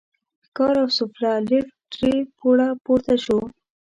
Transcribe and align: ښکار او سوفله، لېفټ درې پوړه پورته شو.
ښکار 0.47 0.75
او 0.81 0.87
سوفله، 0.97 1.31
لېفټ 1.49 1.75
درې 1.99 2.13
پوړه 2.37 2.67
پورته 2.83 3.15
شو. 3.23 3.39